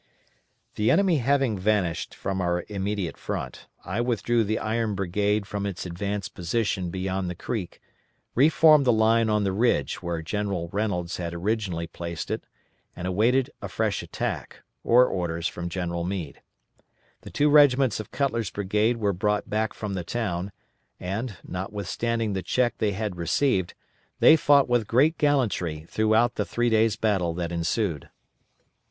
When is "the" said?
0.77-0.89, 4.43-4.57, 7.29-7.35, 8.85-8.91, 9.43-9.51, 17.21-17.29, 19.93-20.03, 22.33-22.41, 26.37-26.43